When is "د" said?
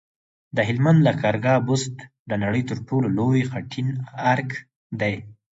0.55-0.57, 2.29-2.31